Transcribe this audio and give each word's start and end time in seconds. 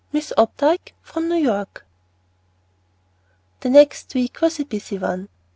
MISS 0.11 0.33
OPDYKE 0.35 0.95
FROM 1.03 1.29
NEW 1.29 1.35
YORK. 1.35 1.85
THE 3.59 3.69
next 3.69 4.15
week 4.15 4.41
was 4.41 4.59
a 4.59 4.65
busy 4.65 4.97
one. 4.97 5.29